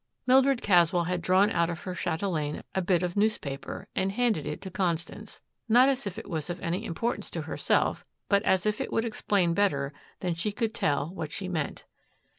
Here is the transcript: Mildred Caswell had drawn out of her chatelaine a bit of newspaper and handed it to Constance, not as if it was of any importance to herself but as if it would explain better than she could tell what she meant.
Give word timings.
Mildred 0.25 0.63
Caswell 0.63 1.03
had 1.03 1.21
drawn 1.21 1.51
out 1.51 1.69
of 1.69 1.81
her 1.81 1.93
chatelaine 1.93 2.63
a 2.73 2.81
bit 2.81 3.03
of 3.03 3.15
newspaper 3.15 3.87
and 3.95 4.13
handed 4.13 4.47
it 4.47 4.59
to 4.61 4.71
Constance, 4.71 5.41
not 5.69 5.89
as 5.89 6.07
if 6.07 6.17
it 6.17 6.27
was 6.27 6.49
of 6.49 6.59
any 6.59 6.85
importance 6.85 7.29
to 7.29 7.43
herself 7.43 8.03
but 8.27 8.41
as 8.41 8.65
if 8.65 8.81
it 8.81 8.91
would 8.91 9.05
explain 9.05 9.53
better 9.53 9.93
than 10.21 10.33
she 10.33 10.51
could 10.51 10.73
tell 10.73 11.13
what 11.13 11.31
she 11.31 11.47
meant. 11.47 11.85